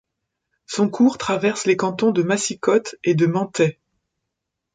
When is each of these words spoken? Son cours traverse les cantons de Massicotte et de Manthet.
Son 0.65 0.89
cours 0.89 1.19
traverse 1.19 1.67
les 1.67 1.77
cantons 1.77 2.09
de 2.09 2.23
Massicotte 2.23 2.95
et 3.03 3.13
de 3.13 3.27
Manthet. 3.27 3.79